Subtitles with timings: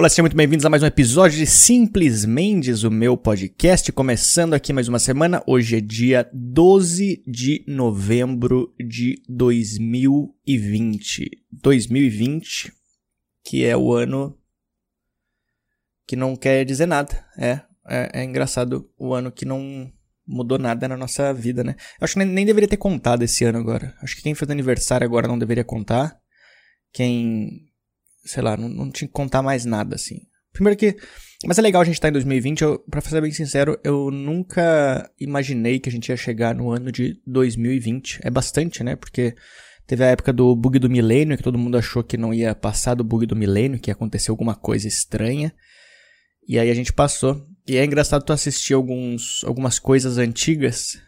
[0.00, 3.92] Olá, sejam muito bem-vindos a mais um episódio de Simples Mendes, o meu podcast.
[3.92, 5.42] Começando aqui mais uma semana.
[5.46, 11.44] Hoje é dia 12 de novembro de 2020.
[11.52, 12.72] 2020,
[13.44, 14.38] que é o ano
[16.06, 17.22] que não quer dizer nada.
[17.36, 19.92] É, é, é engraçado o ano que não
[20.26, 21.76] mudou nada na nossa vida, né?
[22.00, 23.94] Eu acho que nem, nem deveria ter contado esse ano agora.
[24.02, 26.18] Acho que quem fez aniversário agora não deveria contar.
[26.90, 27.69] Quem
[28.24, 30.20] sei lá, não, não tinha que contar mais nada, assim.
[30.52, 30.96] Primeiro que.
[31.46, 32.62] Mas é legal a gente estar tá em 2020.
[32.62, 36.92] Eu, pra ser bem sincero, eu nunca imaginei que a gente ia chegar no ano
[36.92, 38.20] de 2020.
[38.22, 38.96] É bastante, né?
[38.96, 39.34] Porque
[39.86, 42.94] teve a época do bug do milênio, que todo mundo achou que não ia passar
[42.94, 45.52] do bug do milênio, que ia acontecer alguma coisa estranha.
[46.46, 47.46] E aí a gente passou.
[47.66, 50.98] E é engraçado tu assistir alguns, algumas coisas antigas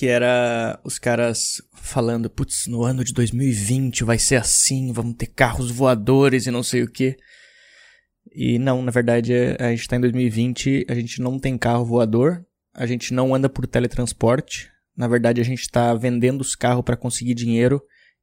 [0.00, 5.26] que era os caras falando, putz, no ano de 2020 vai ser assim, vamos ter
[5.26, 7.18] carros voadores e não sei o que.
[8.34, 12.42] E não, na verdade, a gente tá em 2020, a gente não tem carro voador,
[12.72, 14.70] a gente não anda por teletransporte.
[14.96, 17.82] Na verdade, a gente tá vendendo os carros para conseguir dinheiro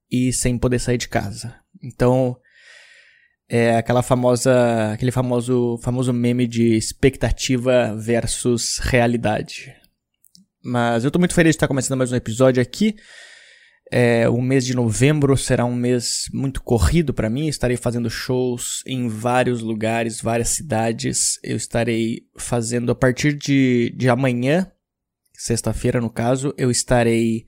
[0.09, 1.59] e sem poder sair de casa.
[1.83, 2.35] Então,
[3.47, 9.75] é aquela famosa, aquele famoso, famoso meme de expectativa versus realidade.
[10.69, 12.97] Mas eu tô muito feliz de estar começando mais um episódio aqui.
[13.89, 17.47] É, o mês de novembro será um mês muito corrido para mim.
[17.47, 21.39] Estarei fazendo shows em vários lugares, várias cidades.
[21.41, 24.69] Eu estarei fazendo a partir de, de amanhã,
[25.33, 27.45] sexta-feira no caso, eu estarei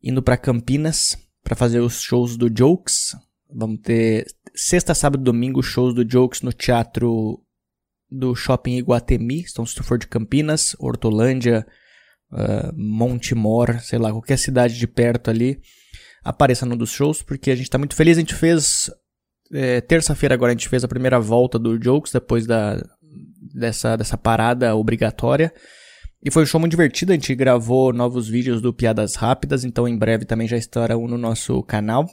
[0.00, 3.16] indo para Campinas para fazer os shows do Jokes.
[3.52, 7.44] Vamos ter sexta, sábado e domingo shows do Jokes no teatro
[8.08, 9.44] do Shopping Iguatemi.
[9.50, 11.66] Então, se tu for de Campinas, Hortolândia,
[12.32, 15.60] uh, Montemor, sei lá, qualquer cidade de perto ali,
[16.24, 18.16] apareça num dos shows, porque a gente tá muito feliz.
[18.16, 18.90] A gente fez.
[19.50, 22.78] É, Terça-feira agora a gente fez a primeira volta do Jokes, depois da,
[23.54, 25.52] dessa, dessa parada obrigatória.
[26.22, 29.86] E foi um show muito divertido, a gente gravou novos vídeos do Piadas Rápidas, então
[29.86, 32.06] em breve também já estarão no nosso canal.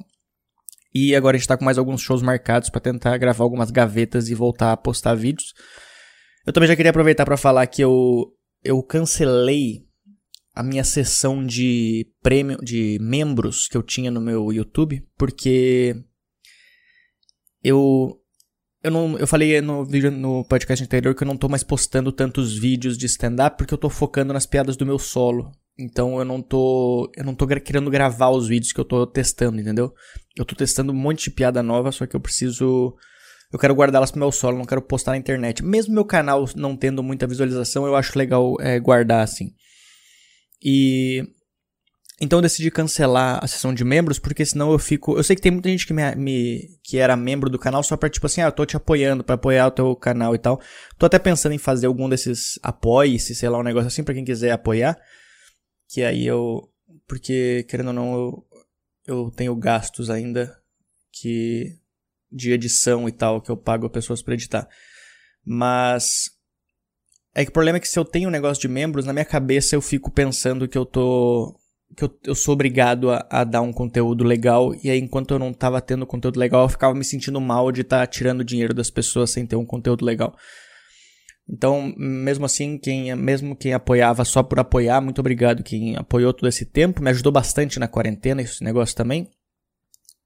[0.93, 4.29] E agora a gente tá com mais alguns shows marcados para tentar gravar algumas gavetas
[4.29, 5.53] e voltar a postar vídeos.
[6.45, 8.31] Eu também já queria aproveitar para falar que eu,
[8.63, 9.84] eu cancelei
[10.55, 15.93] a minha sessão de prêmio de membros que eu tinha no meu YouTube, porque
[17.61, 18.17] eu
[18.81, 22.11] eu não eu falei no vídeo no podcast anterior que eu não tô mais postando
[22.11, 25.51] tantos vídeos de stand up porque eu tô focando nas piadas do meu solo.
[25.77, 29.59] Então eu não tô eu não tô querendo gravar os vídeos que eu tô testando,
[29.59, 29.93] entendeu?
[30.37, 32.95] Eu tô testando um monte de piada nova, só que eu preciso
[33.51, 35.61] eu quero guardá-las pro meu solo, não quero postar na internet.
[35.63, 39.53] Mesmo meu canal não tendo muita visualização, eu acho legal é, guardar assim.
[40.63, 41.23] E
[42.19, 45.17] então eu decidi cancelar a sessão de membros, porque senão eu fico.
[45.17, 47.97] Eu sei que tem muita gente que, me, me, que era membro do canal só
[47.97, 50.61] pra, tipo assim, ah, eu tô te apoiando pra apoiar o teu canal e tal.
[50.97, 54.23] Tô até pensando em fazer algum desses apoie-se, sei lá, um negócio assim pra quem
[54.23, 54.97] quiser apoiar.
[55.89, 56.69] Que aí eu.
[57.07, 58.47] Porque, querendo ou não, eu,
[59.05, 60.57] eu tenho gastos ainda
[61.11, 61.77] que.
[62.31, 64.69] de edição e tal, que eu pago pessoas pra editar.
[65.45, 66.31] Mas
[67.35, 69.25] é que o problema é que se eu tenho um negócio de membros, na minha
[69.25, 71.53] cabeça eu fico pensando que eu tô.
[71.95, 74.73] que eu, eu sou obrigado a, a dar um conteúdo legal.
[74.81, 77.81] E aí, enquanto eu não tava tendo conteúdo legal, eu ficava me sentindo mal de
[77.81, 80.33] estar tá tirando dinheiro das pessoas sem ter um conteúdo legal.
[81.47, 85.61] Então, mesmo assim, quem, mesmo quem apoiava só por apoiar, muito obrigado.
[85.61, 89.29] Quem apoiou todo esse tempo, me ajudou bastante na quarentena, esse negócio também.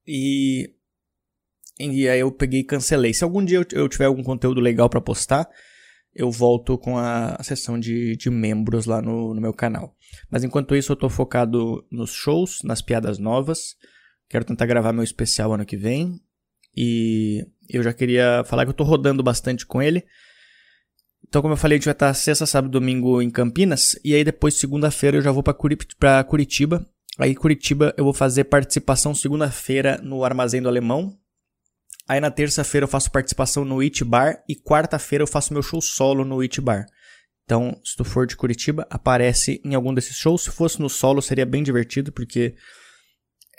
[0.07, 0.69] E,
[1.79, 3.15] e aí eu peguei e cancelei.
[3.15, 5.49] Se algum dia eu, eu tiver algum conteúdo legal para postar,
[6.13, 9.95] eu volto com a, sessão de, de membros lá no, no meu canal.
[10.29, 13.75] Mas enquanto isso, eu tô focado nos shows, nas piadas novas.
[14.27, 16.19] Quero tentar gravar meu especial ano que vem.
[16.75, 20.03] E eu já queria falar que eu tô rodando bastante com ele.
[21.27, 23.99] Então, como eu falei, a gente vai estar sexta, sábado domingo em Campinas.
[24.03, 26.87] E aí depois, segunda-feira, eu já vou para Curitiba.
[27.17, 31.15] Aí, Curitiba, eu vou fazer participação segunda-feira no Armazém do Alemão,
[32.09, 35.79] Aí na terça-feira eu faço participação no It Bar e quarta-feira eu faço meu show
[35.79, 36.88] solo no It Bar.
[37.44, 40.45] Então, se tu for de Curitiba, aparece em algum desses shows.
[40.45, 42.56] Se fosse no solo, seria bem divertido, porque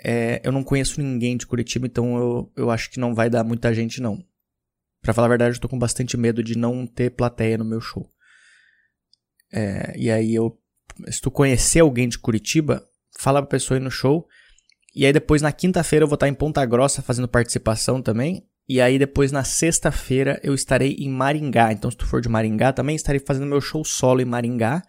[0.02, 3.44] é, eu não conheço ninguém de Curitiba, então eu, eu acho que não vai dar
[3.44, 4.20] muita gente, não.
[5.00, 7.80] Pra falar a verdade, eu tô com bastante medo de não ter plateia no meu
[7.80, 8.12] show.
[9.52, 10.60] É, e aí eu.
[11.08, 12.84] Se tu conhecer alguém de Curitiba,
[13.16, 14.26] fala pra pessoa ir no show.
[14.94, 18.44] E aí depois na quinta-feira eu vou estar em Ponta Grossa fazendo participação também.
[18.68, 21.72] E aí depois na sexta-feira eu estarei em Maringá.
[21.72, 24.82] Então se tu for de Maringá também estarei fazendo meu show solo em Maringá.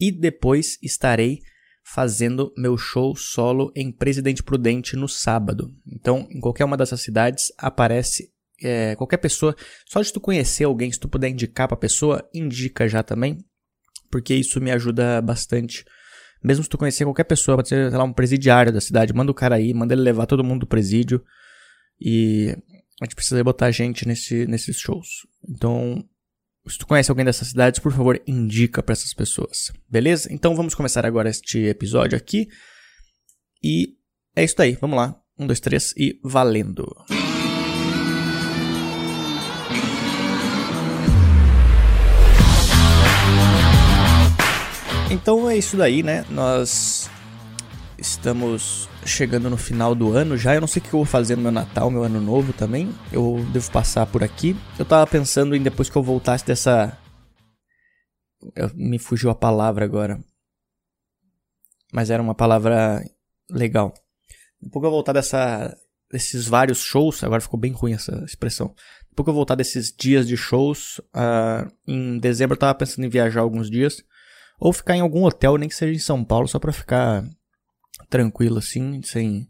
[0.00, 1.40] E depois estarei
[1.84, 5.72] fazendo meu show solo em Presidente Prudente no sábado.
[5.86, 9.56] Então em qualquer uma dessas cidades aparece é, qualquer pessoa,
[9.86, 13.38] só de tu conhecer alguém, se tu puder indicar pra pessoa, indica já também,
[14.10, 15.84] porque isso me ajuda bastante.
[16.42, 19.30] Mesmo se tu conhecer qualquer pessoa, pode ser, sei lá, um presidiário da cidade, manda
[19.30, 21.22] o cara aí, manda ele levar todo mundo do presídio.
[22.00, 22.56] E
[23.00, 25.26] a gente precisa botar gente nesse, nesses shows.
[25.48, 26.04] Então,
[26.66, 29.72] se tu conhece alguém dessas cidades, por favor, indica para essas pessoas.
[29.88, 30.32] Beleza?
[30.32, 32.48] Então vamos começar agora este episódio aqui.
[33.62, 33.96] E
[34.36, 34.76] é isso aí.
[34.80, 35.16] Vamos lá.
[35.38, 36.86] Um, dois, três e valendo.
[45.12, 46.24] Então é isso daí, né?
[46.30, 47.10] Nós
[47.98, 50.54] estamos chegando no final do ano já.
[50.54, 52.90] Eu não sei o que eu vou fazer no meu Natal, meu Ano Novo também.
[53.12, 54.56] Eu devo passar por aqui.
[54.78, 56.96] Eu tava pensando em depois que eu voltasse dessa.
[58.56, 60.18] Eu, me fugiu a palavra agora.
[61.92, 63.04] Mas era uma palavra
[63.50, 63.92] legal.
[64.62, 65.76] Depois que eu voltar dessa,
[66.10, 68.74] desses vários shows, agora ficou bem ruim essa expressão.
[69.10, 73.10] Depois que eu voltar desses dias de shows, uh, em dezembro eu tava pensando em
[73.10, 74.02] viajar alguns dias.
[74.58, 77.24] Ou ficar em algum hotel, nem que seja em São Paulo, só pra ficar
[78.08, 79.48] tranquilo assim, sem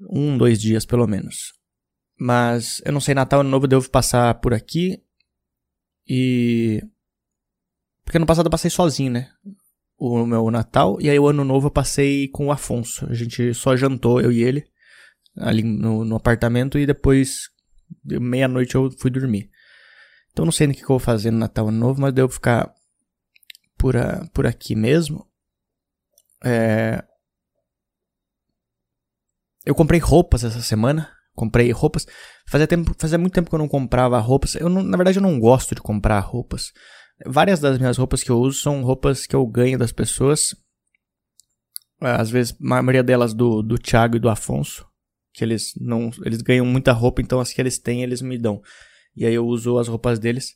[0.00, 1.54] um, dois dias pelo menos.
[2.18, 5.02] Mas eu não sei, Natal Ano Novo devo passar por aqui.
[6.08, 6.82] E.
[8.04, 9.30] Porque no passado eu passei sozinho, né?
[9.98, 10.98] O meu Natal.
[11.00, 13.06] E aí o Ano Novo eu passei com o Afonso.
[13.10, 14.66] A gente só jantou, eu e ele,
[15.36, 16.78] ali no, no apartamento.
[16.78, 17.50] E depois,
[18.04, 19.50] meia-noite, eu fui dormir.
[20.32, 22.32] Então não sei no que, que eu vou fazer no Natal Ano Novo, mas devo
[22.32, 22.72] ficar
[23.78, 25.26] por, a, por aqui mesmo.
[26.44, 27.02] É...
[29.64, 31.10] Eu comprei roupas essa semana.
[31.34, 32.06] Comprei roupas.
[32.48, 34.54] Fazia, tempo, fazia muito tempo que eu não comprava roupas.
[34.54, 36.72] Eu não, na verdade, eu não gosto de comprar roupas.
[37.26, 40.54] Várias das minhas roupas que eu uso são roupas que eu ganho das pessoas.
[42.00, 44.86] Às vezes, a maioria delas do, do Thiago e do Afonso.
[45.34, 46.10] Que eles não.
[46.24, 48.62] Eles ganham muita roupa, então as que eles têm, eles me dão.
[49.14, 50.54] E aí eu uso as roupas deles.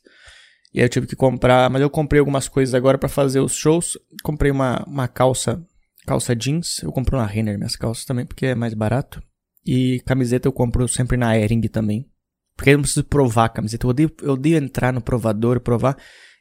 [0.73, 3.53] E aí eu tive que comprar, mas eu comprei algumas coisas agora para fazer os
[3.53, 3.97] shows.
[4.23, 5.61] Comprei uma, uma calça,
[6.05, 6.81] calça jeans.
[6.81, 9.21] Eu compro na Renner minhas calças também, porque é mais barato.
[9.65, 12.09] E camiseta eu compro sempre na Ering também.
[12.55, 13.85] Porque eu não preciso provar a camiseta.
[13.85, 15.97] Eu odeio, eu odeio entrar no provador e provar.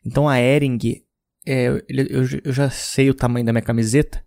[0.06, 0.78] Então a Ering,
[1.44, 4.24] é, eu, eu, eu já sei o tamanho da minha camiseta.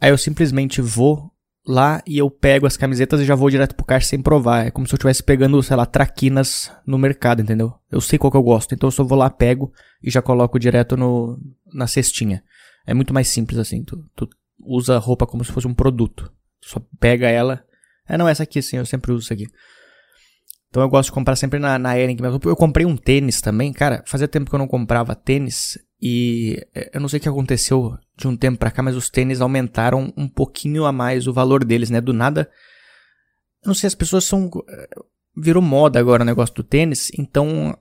[0.00, 1.30] Aí eu simplesmente vou
[1.70, 4.66] lá e eu pego as camisetas e já vou direto pro caixa sem provar.
[4.66, 7.72] É como se eu estivesse pegando, sei lá, traquinas no mercado, entendeu?
[7.90, 9.72] Eu sei qual que eu gosto, então eu só vou lá, pego
[10.02, 11.38] e já coloco direto no,
[11.72, 12.42] na cestinha.
[12.86, 13.84] É muito mais simples assim.
[13.84, 14.28] Tu, tu
[14.58, 16.32] usa a roupa como se fosse um produto.
[16.60, 17.64] Tu só pega ela.
[18.08, 19.46] É, não, essa aqui sim, eu sempre uso isso aqui.
[20.68, 22.16] Então eu gosto de comprar sempre na, na Ering.
[22.44, 24.02] Eu comprei um tênis também, cara.
[24.06, 25.78] Fazia tempo que eu não comprava tênis.
[26.00, 29.10] E é, eu não sei o que aconteceu de um tempo para cá, mas os
[29.10, 32.00] tênis aumentaram um pouquinho a mais o valor deles, né?
[32.00, 32.50] Do nada.
[33.62, 34.50] Eu não sei, as pessoas são.
[34.68, 34.88] É,
[35.36, 37.76] virou moda agora o negócio do tênis, então.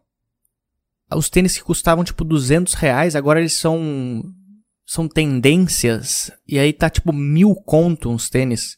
[1.12, 4.24] Os tênis que custavam tipo 200 reais, agora eles são.
[4.86, 6.31] São tendências.
[6.48, 8.77] E aí tá tipo mil conto uns tênis.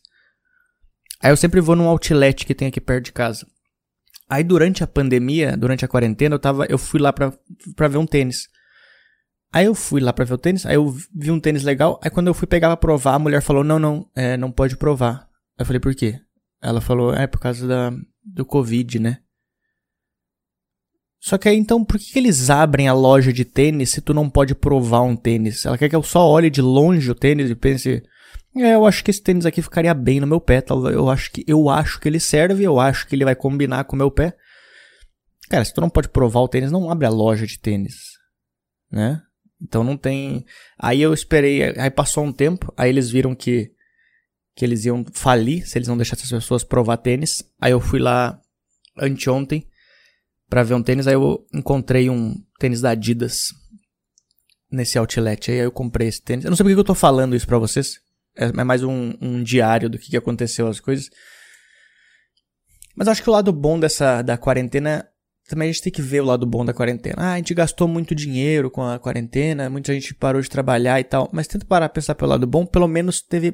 [1.22, 3.48] Aí eu sempre vou num outlet que tem aqui perto de casa.
[4.30, 7.34] Aí durante a pandemia, durante a quarentena, eu, tava, eu fui lá pra,
[7.76, 8.48] pra ver um tênis.
[9.54, 12.10] Aí eu fui lá pra ver o tênis, aí eu vi um tênis legal, aí
[12.10, 15.28] quando eu fui pegar pra provar, a mulher falou, não, não, é, não pode provar.
[15.60, 16.20] Eu falei, por quê?
[16.62, 17.92] Ela falou, é por causa da,
[18.24, 19.18] do Covid, né?
[21.20, 24.14] Só que aí então, por que, que eles abrem a loja de tênis se tu
[24.14, 25.66] não pode provar um tênis?
[25.66, 28.02] Ela quer que eu só olhe de longe o tênis e pense,
[28.56, 31.44] é, eu acho que esse tênis aqui ficaria bem no meu pé, eu acho que
[31.46, 34.36] eu acho que ele serve, eu acho que ele vai combinar com o meu pé.
[35.50, 37.96] Cara, se tu não pode provar o tênis, não abre a loja de tênis,
[38.90, 39.22] né?
[39.62, 40.46] Então não tem.
[40.78, 43.72] Aí eu esperei, aí passou um tempo, aí eles viram que
[44.54, 47.44] que eles iam falir se eles não deixassem as pessoas provar tênis.
[47.60, 48.40] Aí eu fui lá
[48.98, 49.66] anteontem
[50.50, 53.54] para ver um tênis, aí eu encontrei um tênis da Adidas
[54.70, 55.52] nesse outlet.
[55.52, 56.44] Aí eu comprei esse tênis.
[56.44, 58.02] Eu não sei por que eu tô falando isso pra vocês.
[58.36, 61.10] É, é mais um, um diário do que aconteceu as coisas.
[62.96, 65.08] Mas acho que o lado bom dessa da quarentena
[65.52, 67.16] também a gente tem que ver o lado bom da quarentena.
[67.18, 71.04] Ah, a gente gastou muito dinheiro com a quarentena, muita gente parou de trabalhar e
[71.04, 71.30] tal.
[71.34, 73.54] Mas tenta parar pensar pelo lado bom, pelo menos teve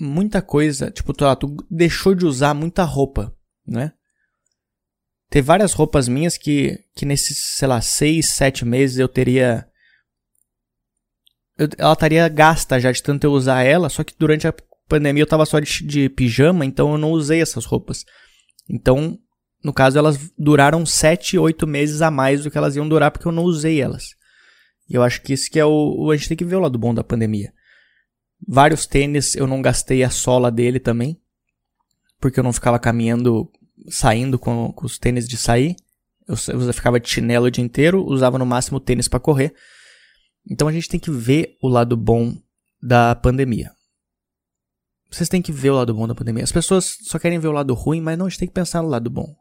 [0.00, 0.90] muita coisa.
[0.90, 3.92] Tipo, tu, tu deixou de usar muita roupa, né?
[5.28, 9.68] Tem várias roupas minhas que, que nesses, sei lá, seis, sete meses eu teria.
[11.58, 14.54] Eu, ela estaria gasta já de tanto eu usar ela, só que durante a
[14.88, 18.06] pandemia eu tava só de, de pijama, então eu não usei essas roupas.
[18.66, 19.18] Então
[19.62, 23.26] no caso, elas duraram 7, 8 meses a mais do que elas iam durar porque
[23.26, 24.14] eu não usei elas.
[24.88, 26.10] E eu acho que isso que é o.
[26.10, 27.52] A gente tem que ver o lado bom da pandemia.
[28.46, 31.20] Vários tênis eu não gastei a sola dele também.
[32.20, 33.50] Porque eu não ficava caminhando
[33.88, 35.76] saindo com, com os tênis de sair.
[36.26, 39.54] Eu, eu ficava de chinelo o dia inteiro, usava no máximo tênis para correr.
[40.48, 42.34] Então a gente tem que ver o lado bom
[42.82, 43.72] da pandemia.
[45.10, 46.44] Vocês têm que ver o lado bom da pandemia.
[46.44, 48.82] As pessoas só querem ver o lado ruim, mas não, a gente tem que pensar
[48.82, 49.34] no lado bom.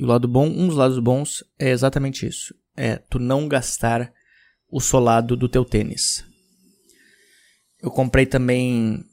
[0.00, 2.54] E o lado bom, um dos lados bons é exatamente isso.
[2.74, 4.10] É tu não gastar
[4.66, 6.24] o solado do teu tênis.
[7.82, 9.04] Eu comprei também.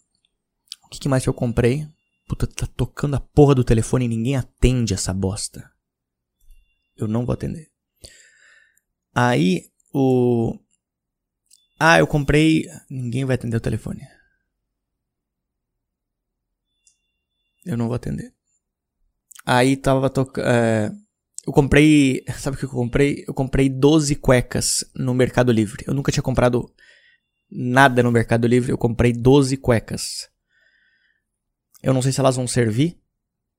[0.85, 1.85] O que, que mais que eu comprei?
[2.25, 5.69] Puta, tá tocando a porra do telefone e ninguém atende essa bosta.
[6.95, 7.69] Eu não vou atender.
[9.13, 10.57] Aí, o.
[11.77, 12.63] Ah, eu comprei.
[12.89, 14.07] Ninguém vai atender o telefone.
[17.65, 18.36] Eu não vou atender.
[19.47, 20.45] Aí tava tocando.
[20.45, 20.91] É...
[21.45, 22.21] Eu comprei.
[22.37, 23.23] Sabe o que eu comprei?
[23.25, 25.85] Eu comprei 12 cuecas no Mercado Livre.
[25.87, 26.69] Eu nunca tinha comprado
[27.49, 28.73] nada no Mercado Livre.
[28.73, 30.29] Eu comprei 12 cuecas.
[31.81, 32.99] Eu não sei se elas vão servir.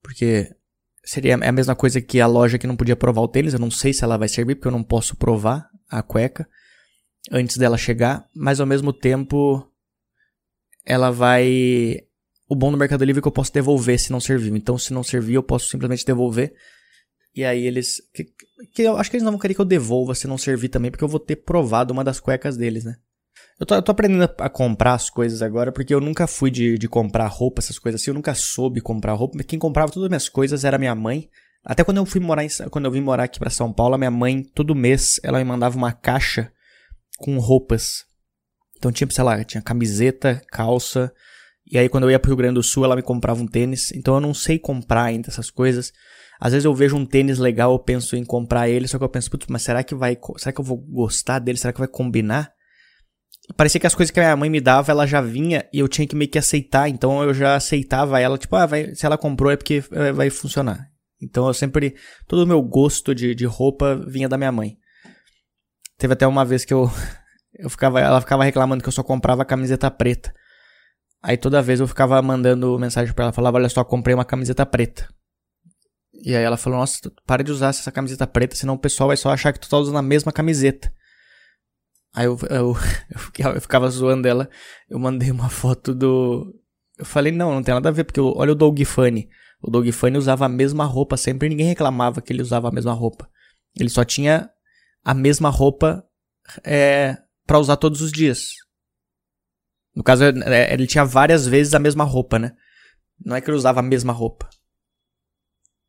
[0.03, 0.55] Porque
[1.03, 3.55] seria a mesma coisa que a loja que não podia provar o tênis.
[3.55, 6.47] Eu não sei se ela vai servir, porque eu não posso provar a cueca
[7.33, 8.29] antes dela chegar.
[8.37, 9.67] Mas ao mesmo tempo,
[10.85, 12.07] ela vai.
[12.49, 14.57] O bom do Mercado Livre é que eu posso devolver se não serviu.
[14.57, 16.55] Então, se não servir, eu posso simplesmente devolver.
[17.35, 17.97] E aí eles.
[18.15, 18.27] Que,
[18.75, 20.91] que eu acho que eles não vão querer que eu devolva se não servir também,
[20.91, 22.97] porque eu vou ter provado uma das cuecas deles, né?
[23.61, 26.79] Eu tô, eu tô aprendendo a, comprar as coisas agora, porque eu nunca fui de,
[26.79, 28.11] de comprar roupa, essas coisas assim.
[28.11, 29.43] Eu nunca soube comprar roupa.
[29.45, 31.29] Quem comprava todas as minhas coisas era minha mãe.
[31.65, 34.11] Até quando eu fui morar em, quando eu vim morar aqui para São Paulo, minha
[34.11, 36.51] mãe, todo mês, ela me mandava uma caixa
[37.19, 38.05] com roupas.
[38.77, 41.13] Então tinha, sei lá, tinha camiseta, calça.
[41.71, 43.93] E aí quando eu ia pro Rio Grande do Sul, ela me comprava um tênis.
[43.93, 45.93] Então eu não sei comprar ainda essas coisas.
[46.41, 49.09] Às vezes eu vejo um tênis legal, eu penso em comprar ele, só que eu
[49.09, 51.59] penso, putz, mas será que vai, será que eu vou gostar dele?
[51.59, 52.53] Será que vai combinar?
[53.57, 55.89] parecia que as coisas que a minha mãe me dava, ela já vinha e eu
[55.89, 56.89] tinha que meio que aceitar.
[56.89, 60.31] Então eu já aceitava ela, tipo, ah, vai, se ela comprou é porque é, vai
[60.31, 60.89] funcionar.
[61.21, 61.97] Então eu sempre.
[62.27, 64.77] Todo o meu gosto de, de roupa vinha da minha mãe.
[65.97, 66.91] Teve até uma vez que eu.
[67.59, 70.33] eu ficava, ela ficava reclamando que eu só comprava camiseta preta.
[71.23, 74.65] Aí toda vez eu ficava mandando mensagem para ela, falava, olha só, comprei uma camiseta
[74.65, 75.09] preta.
[76.13, 79.17] E aí ela falou, nossa, para de usar essa camiseta preta, senão o pessoal vai
[79.17, 80.93] só achar que tu tá usando a mesma camiseta.
[82.15, 82.77] Aí eu, eu,
[83.55, 84.49] eu, ficava zoando ela.
[84.89, 86.53] Eu mandei uma foto do.
[86.97, 89.29] Eu falei, não, não tem nada a ver, porque olha o Doug Funny.
[89.63, 92.73] O Doug Funny usava a mesma roupa sempre e ninguém reclamava que ele usava a
[92.73, 93.29] mesma roupa.
[93.79, 94.51] Ele só tinha
[95.05, 96.05] a mesma roupa
[96.65, 98.51] é, para usar todos os dias.
[99.99, 102.53] No caso, é, ele tinha várias vezes a mesma roupa, né?
[103.19, 104.49] Não é que ele usava a mesma roupa.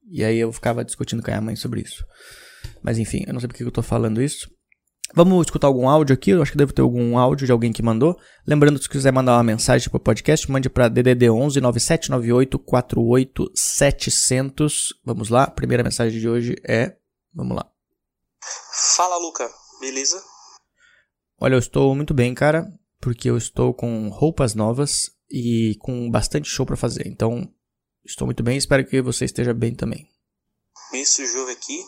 [0.10, 2.04] E aí eu ficava discutindo com a minha mãe sobre isso.
[2.82, 4.50] Mas enfim, eu não sei porque eu tô falando isso.
[5.14, 6.32] Vamos escutar algum áudio aqui?
[6.32, 8.20] Eu acho que deve ter algum áudio de alguém que mandou.
[8.48, 13.52] Lembrando, se quiser mandar uma mensagem para o podcast, mande para DDD 11 9798 48
[13.54, 14.88] 700.
[15.06, 16.96] Vamos lá, a primeira mensagem de hoje é.
[17.32, 17.72] Vamos lá.
[18.96, 19.48] Fala, Luca.
[19.80, 20.20] Beleza?
[21.40, 22.68] Olha, eu estou muito bem, cara,
[23.00, 27.08] porque eu estou com roupas novas e com bastante show para fazer.
[27.08, 27.48] Então,
[28.06, 28.58] estou muito bem.
[28.58, 30.08] Espero que você esteja bem também.
[30.94, 31.80] Isso, Juve aqui.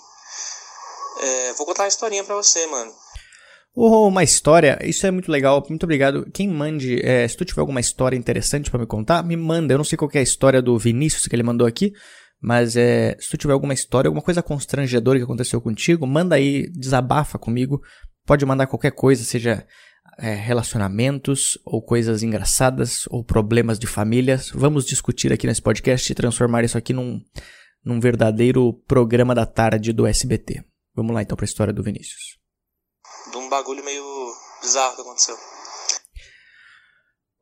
[1.21, 2.91] É, vou contar uma historinha para você, mano.
[3.73, 6.29] Oh, uma história, isso é muito legal, muito obrigado.
[6.33, 9.73] Quem mande, é, se tu tiver alguma história interessante para me contar, me manda.
[9.73, 11.93] Eu não sei qual é a história do Vinícius que ele mandou aqui,
[12.41, 16.69] mas é, se tu tiver alguma história, alguma coisa constrangedora que aconteceu contigo, manda aí,
[16.71, 17.81] desabafa comigo.
[18.25, 19.65] Pode mandar qualquer coisa, seja
[20.17, 24.51] é, relacionamentos, ou coisas engraçadas, ou problemas de famílias.
[24.53, 27.21] Vamos discutir aqui nesse podcast e transformar isso aqui num,
[27.83, 30.63] num verdadeiro programa da tarde do SBT.
[30.95, 32.41] Vamos lá então para a história do Vinícius
[33.29, 34.03] de um bagulho meio
[34.61, 35.37] bizarro que aconteceu.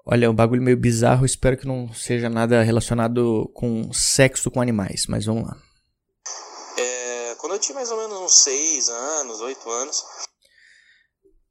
[0.06, 5.06] Olha, um bagulho meio bizarro, espero que não seja nada relacionado com sexo com animais,
[5.08, 5.56] mas vamos lá.
[6.78, 10.04] É, quando eu tinha mais ou menos uns 6 anos, 8 anos.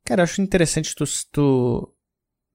[0.09, 1.95] Cara, eu acho interessante tu, tu,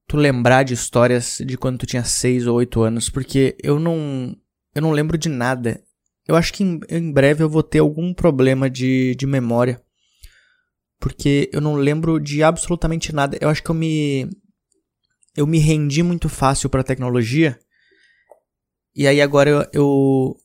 [0.07, 4.35] tu lembrar de histórias de quando tu tinha 6 ou 8 anos, porque eu não,
[4.73, 5.79] eu não lembro de nada.
[6.27, 9.79] Eu acho que em, em breve eu vou ter algum problema de, de memória
[10.99, 13.37] porque eu não lembro de absolutamente nada.
[13.39, 14.27] Eu acho que eu me
[15.37, 17.59] eu me rendi muito fácil para a tecnologia.
[18.95, 20.37] E aí agora eu, eu,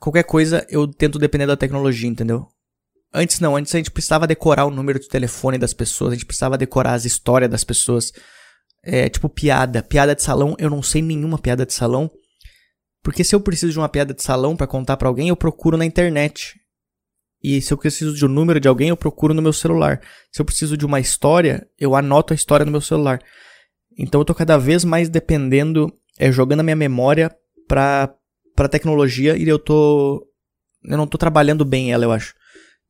[0.00, 2.48] qualquer coisa eu tento depender da tecnologia, entendeu?
[3.16, 6.26] Antes não, antes a gente precisava decorar o número de telefone das pessoas, a gente
[6.26, 8.12] precisava decorar as histórias das pessoas.
[8.82, 12.10] É, tipo piada, piada de salão, eu não sei nenhuma piada de salão.
[13.04, 15.76] Porque se eu preciso de uma piada de salão para contar para alguém, eu procuro
[15.76, 16.58] na internet.
[17.40, 20.00] E se eu preciso de um número de alguém, eu procuro no meu celular.
[20.32, 23.20] Se eu preciso de uma história, eu anoto a história no meu celular.
[23.96, 27.30] Então eu tô cada vez mais dependendo, é, jogando a minha memória
[27.68, 28.12] pra,
[28.56, 30.26] pra tecnologia e eu tô.
[30.82, 32.34] Eu não tô trabalhando bem ela, eu acho.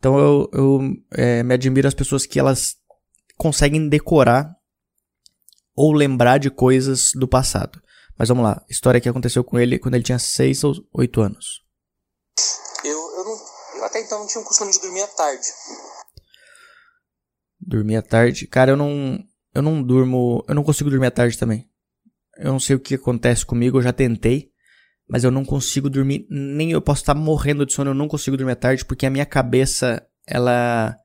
[0.05, 0.81] Então eu, eu
[1.13, 2.77] é, me admiro as pessoas que elas
[3.39, 4.55] conseguem decorar
[5.75, 7.81] ou lembrar de coisas do passado.
[8.19, 11.65] Mas vamos lá, história que aconteceu com ele quando ele tinha 6 ou 8 anos.
[12.85, 13.41] Eu, eu, não,
[13.77, 15.47] eu até então não tinha o costume de dormir à tarde.
[17.59, 18.47] Dormir à tarde?
[18.47, 19.19] Cara, eu não.
[19.55, 20.45] Eu não durmo.
[20.47, 21.67] Eu não consigo dormir à tarde também.
[22.37, 24.53] Eu não sei o que acontece comigo, eu já tentei.
[25.09, 26.27] Mas eu não consigo dormir.
[26.31, 29.11] Nem eu posso estar morrendo de sono, eu não consigo dormir à tarde, porque a
[29.11, 30.97] minha cabeça, ela.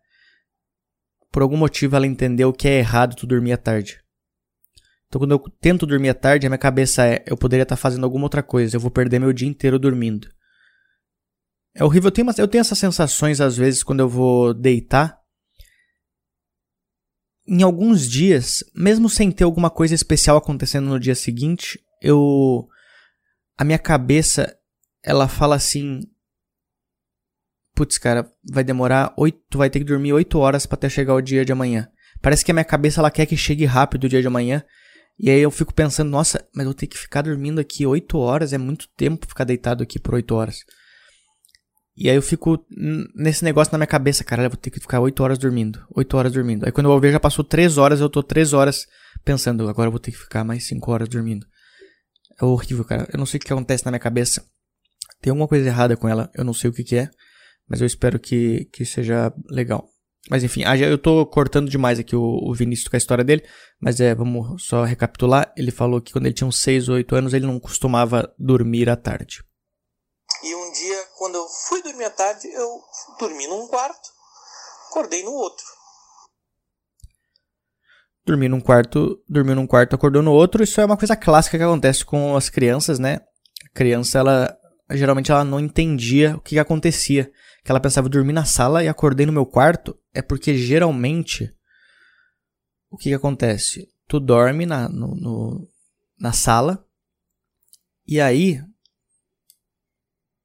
[1.31, 4.01] Por algum motivo ela entendeu que é errado tu dormir à tarde.
[5.07, 8.03] Então quando eu tento dormir à tarde, a minha cabeça é, eu poderia estar fazendo
[8.03, 10.27] alguma outra coisa, eu vou perder meu dia inteiro dormindo.
[11.75, 15.19] É horrível, eu tenho, eu tenho essas sensações às vezes quando eu vou deitar.
[17.47, 22.67] Em alguns dias, mesmo sem ter alguma coisa especial acontecendo no dia seguinte, eu
[23.59, 24.55] a minha cabeça
[25.03, 25.99] ela fala assim,
[27.75, 31.13] putz, cara, vai demorar oito, tu vai ter que dormir oito horas para até chegar
[31.13, 31.89] o dia de amanhã.
[32.21, 34.63] Parece que a minha cabeça ela quer que chegue rápido o dia de amanhã
[35.19, 38.53] e aí eu fico pensando, nossa, mas eu tenho que ficar dormindo aqui 8 horas,
[38.53, 40.59] é muito tempo ficar deitado aqui por 8 horas.
[41.97, 42.65] E aí eu fico
[43.13, 46.15] nesse negócio na minha cabeça, cara, eu vou ter que ficar 8 horas dormindo, 8
[46.15, 46.65] horas dormindo.
[46.65, 48.87] Aí quando eu ver já passou 3 horas, eu tô 3 horas
[49.25, 51.45] pensando, agora eu vou ter que ficar mais 5 horas dormindo.
[52.41, 53.07] É horrível, cara.
[53.11, 54.45] Eu não sei o que acontece na minha cabeça.
[55.21, 57.09] Tem alguma coisa errada com ela, eu não sei o que, que é,
[57.67, 59.89] mas eu espero que, que seja legal.
[60.29, 63.43] Mas enfim, ah, eu tô cortando demais aqui o, o Vinícius com a história dele,
[63.79, 65.53] mas é, vamos só recapitular.
[65.57, 68.89] Ele falou que quando ele tinha uns 6 ou 8 anos, ele não costumava dormir
[68.89, 69.43] à tarde.
[70.43, 72.81] E um dia, quando eu fui dormir à tarde, eu
[73.19, 74.09] dormi num quarto,
[74.89, 75.65] acordei no outro.
[78.29, 81.63] Dormir num quarto, dormiu num quarto, acordou no outro, isso é uma coisa clássica que
[81.63, 83.21] acontece com as crianças, né?
[83.65, 84.55] A criança, ela
[84.91, 87.31] geralmente ela não entendia o que, que acontecia
[87.65, 91.51] que ela pensava dormir na sala e acordei no meu quarto, é porque geralmente
[92.91, 93.87] o que, que acontece?
[94.07, 95.67] Tu dorme na, no, no,
[96.19, 96.85] na sala
[98.07, 98.61] e aí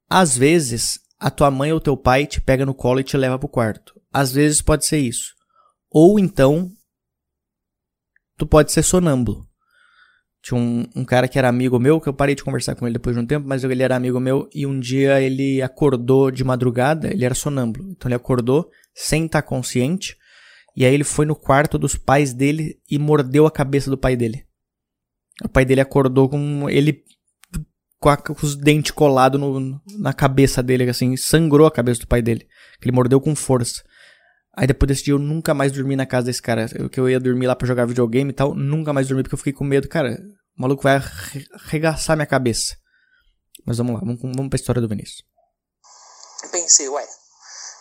[0.09, 3.37] às vezes a tua mãe ou teu pai te pega no colo e te leva
[3.37, 3.93] pro quarto.
[4.11, 5.35] Às vezes pode ser isso.
[5.91, 6.71] Ou então
[8.37, 9.45] tu pode ser sonâmbulo.
[10.41, 12.93] Tinha um, um, cara que era amigo meu, que eu parei de conversar com ele
[12.93, 16.43] depois de um tempo, mas ele era amigo meu e um dia ele acordou de
[16.43, 17.89] madrugada, ele era sonâmbulo.
[17.91, 20.15] Então ele acordou sem estar consciente
[20.75, 24.15] e aí ele foi no quarto dos pais dele e mordeu a cabeça do pai
[24.15, 24.45] dele.
[25.43, 27.03] O pai dele acordou com ele
[27.99, 29.41] com, a, com os dentes colados
[29.97, 32.45] na cabeça dele, assim, sangrou a cabeça do pai dele.
[32.81, 33.83] Ele mordeu com força.
[34.57, 36.67] Aí depois desse dia eu nunca mais dormi na casa desse cara.
[36.73, 38.55] Eu, que eu ia dormir lá pra jogar videogame e tal.
[38.55, 39.89] Nunca mais dormi porque eu fiquei com medo.
[39.89, 40.17] Cara,
[40.57, 41.01] o maluco vai
[41.53, 42.77] arregaçar minha cabeça.
[43.65, 45.23] Mas vamos lá, vamos, vamos pra história do Vinícius.
[46.51, 47.05] Pensei, ué,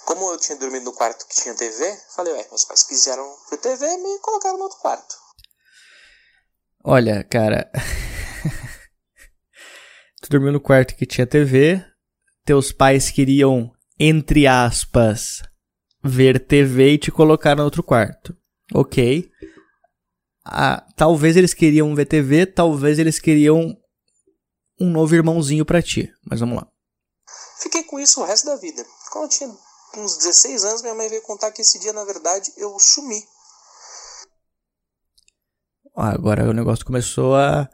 [0.07, 3.59] como eu tinha dormido no quarto que tinha TV, falei, ué, meus pais quiseram ver
[3.59, 5.15] TV e me colocaram no outro quarto.
[6.83, 7.71] Olha, cara.
[10.21, 11.85] tu dormiu no quarto que tinha TV,
[12.45, 15.43] teus pais queriam, entre aspas,
[16.05, 18.37] ver TV e te colocar no outro quarto.
[18.75, 19.31] Ok.
[20.45, 23.75] Ah, talvez eles queriam ver TV, talvez eles queriam
[24.79, 26.13] um novo irmãozinho para ti.
[26.29, 26.69] Mas vamos lá.
[27.63, 28.85] Fiquei com isso o resto da vida.
[29.11, 29.49] Quando eu tinha
[29.97, 33.23] uns 16 anos, minha mãe veio contar que esse dia, na verdade, eu sumi.
[35.97, 37.69] Ah, agora o negócio começou a.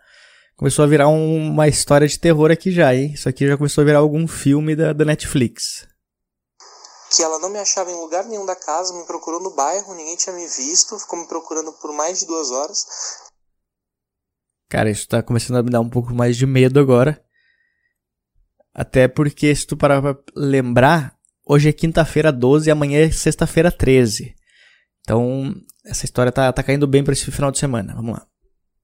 [0.57, 3.13] Começou a virar um, uma história de terror aqui já, hein?
[3.15, 5.90] Isso aqui já começou a virar algum filme da, da Netflix
[7.11, 10.17] que ela não me achava em lugar nenhum da casa, me procurou no bairro, ninguém
[10.17, 12.87] tinha me visto, ficou me procurando por mais de duas horas.
[14.69, 17.21] Cara, isso tá começando a me dar um pouco mais de medo agora.
[18.73, 23.73] Até porque, se tu parar pra lembrar, hoje é quinta-feira 12 e amanhã é sexta-feira
[23.73, 24.33] 13.
[25.01, 25.53] Então,
[25.85, 27.93] essa história tá, tá caindo bem pra esse final de semana.
[27.97, 28.27] Vamos lá.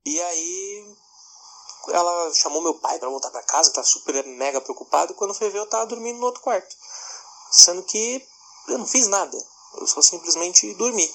[0.05, 0.85] E aí,
[1.91, 5.15] ela chamou meu pai para voltar para casa, tá super mega preocupado.
[5.15, 6.75] Quando foi ver, eu tava dormindo no outro quarto.
[7.51, 8.23] Sendo que
[8.69, 9.37] eu não fiz nada.
[9.81, 11.09] Eu só simplesmente dormi.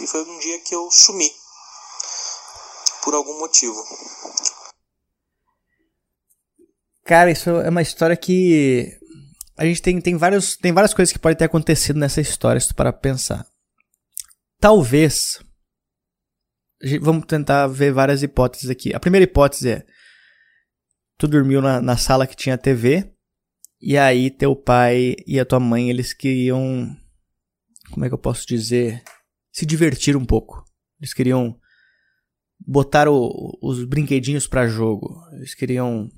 [0.00, 1.30] E foi um dia que eu sumi.
[3.02, 3.82] Por algum motivo.
[7.04, 8.96] Cara, isso é uma história que.
[9.56, 12.68] A gente tem, tem, vários, tem várias coisas que podem ter acontecido nessa história, se
[12.68, 13.46] tu parar pensar.
[14.60, 15.42] Talvez.
[17.00, 18.94] Vamos tentar ver várias hipóteses aqui.
[18.94, 19.86] A primeira hipótese é:
[21.16, 23.10] tu dormiu na, na sala que tinha TV,
[23.80, 26.96] e aí teu pai e a tua mãe, eles queriam,
[27.90, 29.02] como é que eu posso dizer,
[29.52, 30.64] se divertir um pouco.
[31.00, 31.56] Eles queriam
[32.58, 35.20] botar o, os brinquedinhos para jogo.
[35.32, 36.10] Eles queriam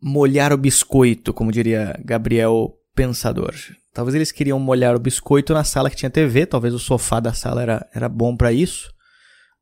[0.00, 3.54] molhar o biscoito, como diria Gabriel Pensador.
[3.92, 7.32] Talvez eles queriam molhar o biscoito na sala que tinha TV, talvez o sofá da
[7.32, 8.92] sala era, era bom para isso.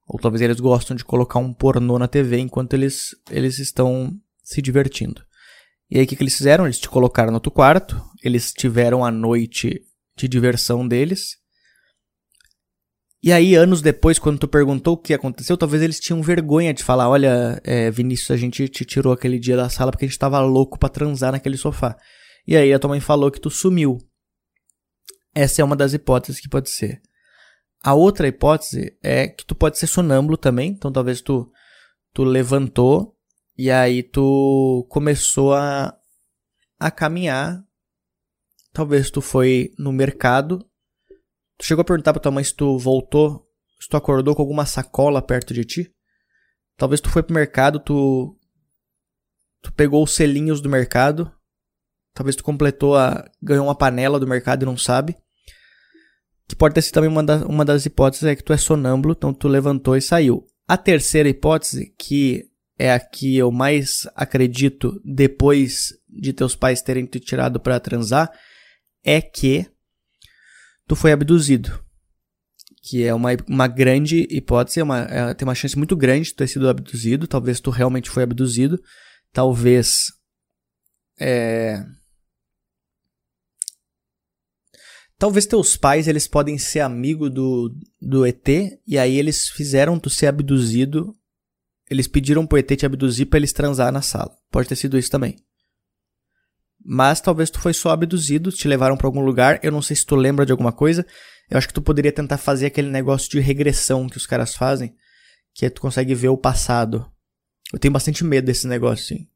[0.06, 4.60] Ou talvez eles gostam de colocar um pornô na TV enquanto eles, eles estão se
[4.60, 5.23] divertindo.
[5.94, 6.64] E aí o que, que eles fizeram?
[6.64, 9.80] Eles te colocaram no outro quarto, eles tiveram a noite
[10.16, 11.36] de diversão deles.
[13.22, 16.82] E aí, anos depois, quando tu perguntou o que aconteceu, talvez eles tinham vergonha de
[16.82, 20.18] falar: Olha, é, Vinícius, a gente te tirou aquele dia da sala porque a gente
[20.18, 21.96] tava louco para transar naquele sofá.
[22.44, 23.98] E aí a tua mãe falou que tu sumiu.
[25.32, 27.00] Essa é uma das hipóteses que pode ser.
[27.84, 31.48] A outra hipótese é que tu pode ser sonâmbulo também, então talvez tu,
[32.12, 33.13] tu levantou
[33.56, 35.96] e aí tu começou a,
[36.78, 37.64] a caminhar.
[38.72, 40.58] Talvez tu foi no mercado.
[41.56, 43.48] Tu chegou a perguntar pra tua mãe se tu voltou,
[43.80, 45.94] se tu acordou com alguma sacola perto de ti.
[46.76, 48.36] Talvez tu foi pro mercado, tu,
[49.62, 51.32] tu pegou os selinhos do mercado.
[52.12, 53.24] Talvez tu completou a.
[53.40, 55.16] ganhou uma panela do mercado e não sabe.
[56.48, 59.14] Que pode ter sido também uma, da, uma das hipóteses é que tu é sonâmbulo,
[59.16, 60.44] então tu levantou e saiu.
[60.66, 67.06] A terceira hipótese, que é a que eu mais acredito depois de teus pais terem
[67.06, 68.30] te tirado para transar,
[69.02, 69.66] é que
[70.86, 71.82] tu foi abduzido.
[72.82, 76.46] Que é uma, uma grande hipótese, uma, é, tem uma chance muito grande de ter
[76.46, 77.26] sido abduzido.
[77.26, 78.78] Talvez tu realmente foi abduzido.
[79.32, 80.12] Talvez.
[81.18, 81.82] É,
[85.16, 88.46] Talvez teus pais eles podem ser amigo do, do ET
[88.86, 91.16] e aí eles fizeram tu ser abduzido.
[91.90, 94.34] Eles pediram pro ET te abduzir para eles transar na sala.
[94.50, 95.36] Pode ter sido isso também.
[96.84, 99.60] Mas talvez tu foi só abduzido, te levaram para algum lugar.
[99.62, 101.06] Eu não sei se tu lembra de alguma coisa.
[101.50, 104.94] Eu acho que tu poderia tentar fazer aquele negócio de regressão que os caras fazem,
[105.54, 107.10] que é tu consegue ver o passado.
[107.72, 109.28] Eu tenho bastante medo desse negócio, sim.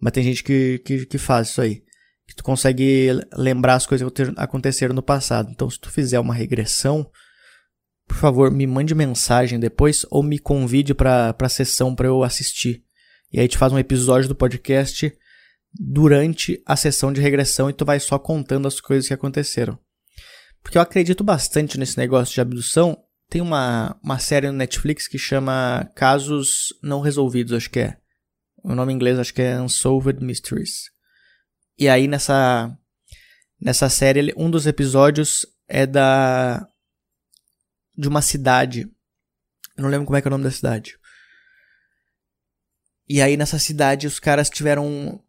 [0.00, 1.82] Mas tem gente que, que, que faz isso aí
[2.26, 5.50] que tu consegue lembrar as coisas que aconteceram no passado.
[5.50, 7.08] Então, se tu fizer uma regressão,
[8.12, 12.84] por favor, me mande mensagem depois ou me convide para a sessão para eu assistir.
[13.32, 15.10] E aí te faz um episódio do podcast
[15.72, 19.78] durante a sessão de regressão e tu vai só contando as coisas que aconteceram.
[20.62, 23.02] Porque eu acredito bastante nesse negócio de abdução.
[23.30, 27.96] Tem uma, uma série no Netflix que chama Casos Não Resolvidos, acho que é.
[28.62, 30.90] O nome em inglês acho que é Unsolved Mysteries.
[31.78, 32.76] E aí nessa
[33.58, 36.68] nessa série, um dos episódios é da
[37.96, 38.90] de uma cidade.
[39.76, 40.98] Eu não lembro como é que é o nome da cidade.
[43.08, 45.22] E aí nessa cidade os caras tiveram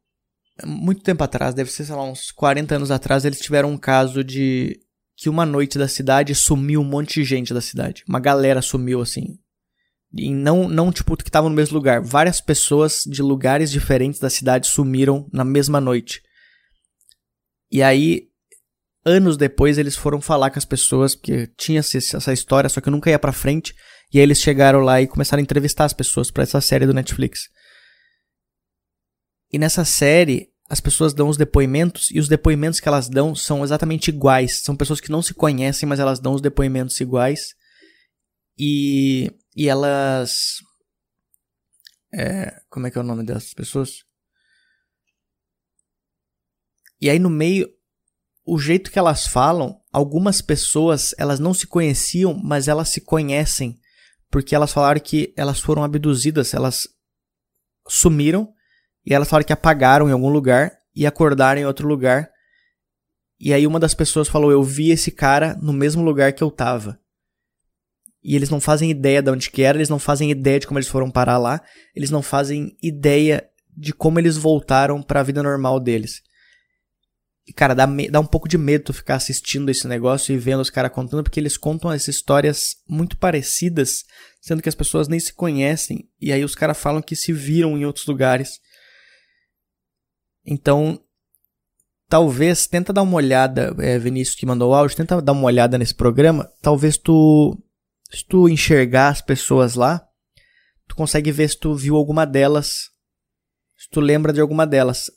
[0.66, 4.24] muito tempo atrás, deve ser, sei lá, uns 40 anos atrás, eles tiveram um caso
[4.24, 4.80] de
[5.16, 8.04] que uma noite da cidade sumiu um monte de gente da cidade.
[8.08, 9.40] Uma galera sumiu assim.
[10.16, 12.02] E não, não tipo, que estavam no mesmo lugar.
[12.02, 16.22] Várias pessoas de lugares diferentes da cidade sumiram na mesma noite.
[17.72, 18.30] E aí,
[19.06, 23.10] anos depois, eles foram falar com as pessoas, porque tinha essa história, só que nunca
[23.10, 23.74] ia pra frente.
[24.14, 26.94] E aí eles chegaram lá e começaram a entrevistar as pessoas para essa série do
[26.94, 27.50] Netflix.
[29.52, 33.64] E nessa série, as pessoas dão os depoimentos e os depoimentos que elas dão são
[33.64, 34.62] exatamente iguais.
[34.64, 37.56] São pessoas que não se conhecem, mas elas dão os depoimentos iguais.
[38.58, 40.60] E, e elas.
[42.14, 44.04] É, como é que é o nome dessas pessoas?
[47.02, 47.68] E aí no meio,
[48.46, 53.80] o jeito que elas falam, algumas pessoas, elas não se conheciam, mas elas se conhecem,
[54.30, 56.88] porque elas falaram que elas foram abduzidas, elas
[57.88, 58.52] sumiram
[59.06, 62.30] e elas falaram que apagaram em algum lugar e acordaram em outro lugar.
[63.40, 66.52] E aí uma das pessoas falou: "Eu vi esse cara no mesmo lugar que eu
[66.52, 67.00] tava".
[68.24, 70.80] E eles não fazem ideia de onde que era, eles não fazem ideia de como
[70.80, 71.62] eles foram parar lá,
[71.94, 76.22] eles não fazem ideia de como eles voltaram para a vida normal deles.
[77.46, 80.62] E, cara, dá, dá um pouco de medo tu ficar assistindo esse negócio e vendo
[80.62, 84.06] os caras contando, porque eles contam as histórias muito parecidas,
[84.42, 86.10] sendo que as pessoas nem se conhecem.
[86.22, 88.62] E aí os caras falam que se viram em outros lugares.
[90.46, 91.02] Então,
[92.08, 95.78] talvez, tenta dar uma olhada, é, Vinícius que mandou o áudio, tenta dar uma olhada
[95.78, 96.50] nesse programa.
[96.62, 97.62] Talvez tu,
[98.10, 100.02] se tu enxergar as pessoas lá,
[100.88, 102.90] tu consegue ver se tu viu alguma delas,
[103.78, 105.12] se tu lembra de alguma delas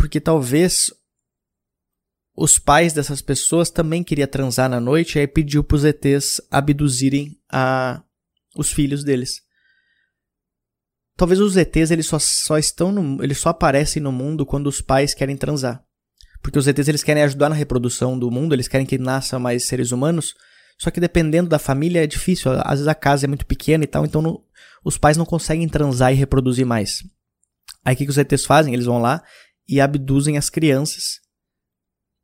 [0.00, 0.90] porque talvez
[2.34, 7.38] os pais dessas pessoas também queriam transar na noite e aí pediu os ETs abduzirem
[7.52, 8.02] a,
[8.56, 9.42] os filhos deles.
[11.18, 14.80] Talvez os ETs eles só, só estão no, eles só aparecem no mundo quando os
[14.80, 15.84] pais querem transar.
[16.40, 19.66] Porque os ETs eles querem ajudar na reprodução do mundo, eles querem que nasça mais
[19.66, 20.34] seres humanos.
[20.78, 23.86] Só que dependendo da família é difícil, às vezes a casa é muito pequena e
[23.86, 24.42] tal, então
[24.82, 27.02] os pais não conseguem transar e reproduzir mais.
[27.84, 28.72] Aí o que, que os ETs fazem?
[28.72, 29.22] Eles vão lá
[29.70, 31.20] e abduzem as crianças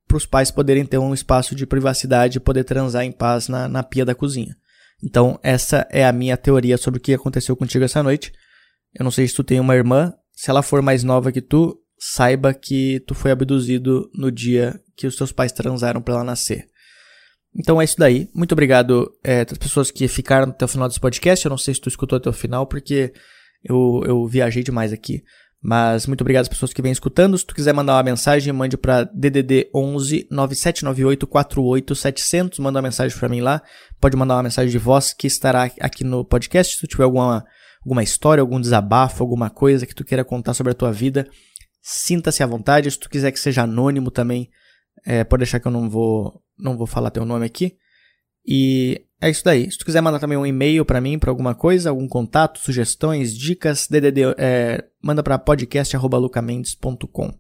[0.09, 3.69] para os pais poderem ter um espaço de privacidade e poder transar em paz na,
[3.69, 4.57] na pia da cozinha.
[5.03, 8.33] Então, essa é a minha teoria sobre o que aconteceu contigo essa noite.
[8.95, 11.79] Eu não sei se tu tem uma irmã, se ela for mais nova que tu,
[11.99, 16.67] saiba que tu foi abduzido no dia que os teus pais transaram para ela nascer.
[17.55, 18.29] Então é isso daí.
[18.35, 21.45] Muito obrigado é, às pessoas que ficaram até o final desse podcast.
[21.45, 23.13] Eu não sei se tu escutou até o final, porque
[23.65, 25.23] eu, eu viajei demais aqui.
[25.69, 27.37] Mas muito obrigado às pessoas que vêm escutando.
[27.37, 33.19] Se tu quiser mandar uma mensagem, mande para DDD 11 9798 48 Manda uma mensagem
[33.19, 33.61] para mim lá.
[34.01, 36.77] Pode mandar uma mensagem de voz que estará aqui no podcast.
[36.77, 37.45] Se tu tiver alguma,
[37.85, 41.29] alguma história, algum desabafo, alguma coisa que tu queira contar sobre a tua vida,
[41.83, 42.89] sinta-se à vontade.
[42.89, 44.49] Se tu quiser que seja anônimo também,
[45.05, 47.77] é, pode deixar que eu não vou, não vou falar teu nome aqui.
[48.47, 49.71] E é isso daí.
[49.71, 53.37] Se tu quiser mandar também um e-mail para mim, para alguma coisa, algum contato, sugestões,
[53.37, 57.33] dicas, DDD, é, manda para podcast@lucamendes.com.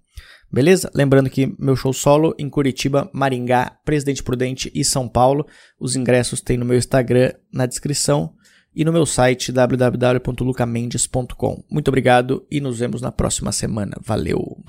[0.50, 0.90] Beleza?
[0.94, 5.44] Lembrando que meu show solo em Curitiba, Maringá, Presidente Prudente e São Paulo.
[5.78, 8.32] Os ingressos tem no meu Instagram na descrição
[8.74, 11.64] e no meu site www.lucamendes.com.
[11.68, 13.96] Muito obrigado e nos vemos na próxima semana.
[14.00, 14.62] Valeu!